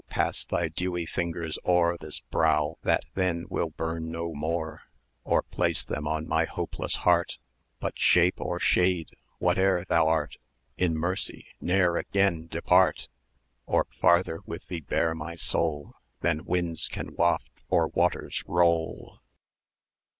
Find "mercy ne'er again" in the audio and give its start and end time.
10.97-12.47